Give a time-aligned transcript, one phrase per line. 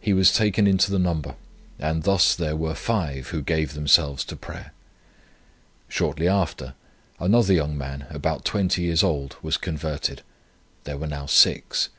[0.00, 1.36] He was taken into the number,
[1.78, 4.72] and thus there were five who gave themselves to prayer.
[5.86, 6.74] Shortly after,
[7.20, 10.22] another young man, about 20 years old, was converted;
[10.82, 11.90] there were now six.